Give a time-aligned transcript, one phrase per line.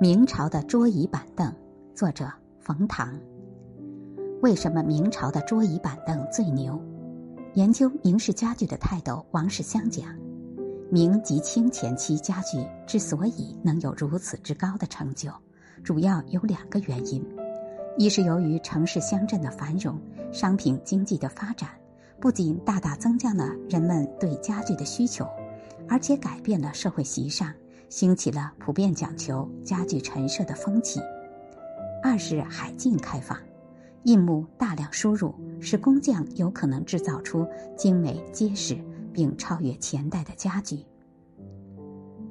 [0.00, 1.54] 明朝的桌椅板凳，
[1.94, 3.16] 作者冯唐。
[4.42, 6.82] 为什么明朝的桌椅板凳最牛？
[7.54, 10.08] 研究明式家具的泰斗王世襄讲，
[10.90, 15.30] 明及清前期家具之所以能有如此之高的成就，
[15.84, 17.24] 主要有两个原因：
[17.96, 19.96] 一是由于城市乡镇的繁荣，
[20.32, 21.70] 商品经济的发展，
[22.20, 25.24] 不仅大大增加了人们对家具的需求，
[25.88, 27.54] 而且改变了社会习尚。
[27.94, 30.98] 兴起了普遍讲求家具陈设的风气。
[32.02, 33.38] 二是海禁开放，
[34.02, 38.76] 印木大量输入，使工匠有可能制造出精美结实
[39.12, 40.84] 并超越前代的家具。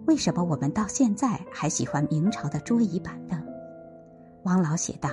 [0.05, 3.41] 为什么我们到现在还喜欢明朝的桌椅板凳？
[4.43, 5.11] 王老写道：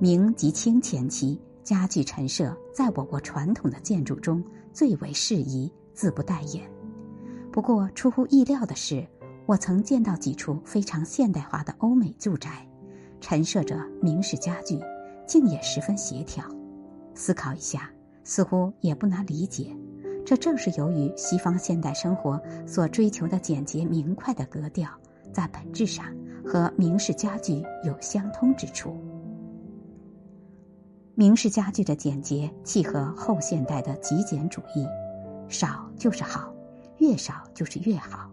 [0.00, 6.68] 明及清前期家具陈设在我国传统的建筑中最为适宜，自不待言。
[7.52, 9.06] 不过出乎意料的是。
[9.48, 12.68] 我曾见到几处非常现代化的欧美住宅，
[13.18, 14.78] 陈设着明式家具，
[15.26, 16.44] 竟也十分协调。
[17.14, 17.90] 思考一下，
[18.24, 19.74] 似乎也不难理解，
[20.22, 24.86] 这正是由于西方现代生活所追求的简洁明快的格调，
[25.32, 26.04] 在本质上
[26.44, 28.98] 和明式家具有相通之处。
[31.14, 34.86] 明式家具的简洁契合后现代的极简主义，
[35.48, 36.52] 少就是好，
[36.98, 38.30] 越少就是越好。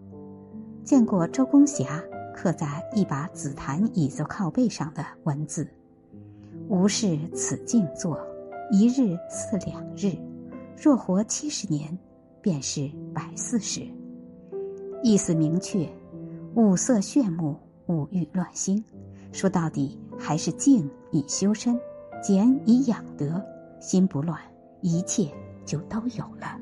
[0.86, 2.00] 见过周公侠
[2.32, 5.66] 刻在一把紫檀椅子靠背上的文字
[6.70, 8.16] ：“无事此静坐，
[8.70, 10.16] 一日似两日，
[10.80, 11.98] 若活七十年，
[12.40, 13.84] 便是百四十。”
[15.02, 15.88] 意思明确，
[16.54, 17.56] 五色炫目，
[17.88, 18.82] 五欲乱心。
[19.32, 21.76] 说到底，还是静以修身，
[22.22, 23.44] 俭以养德，
[23.80, 24.40] 心不乱，
[24.82, 25.28] 一切
[25.64, 26.60] 就都有了。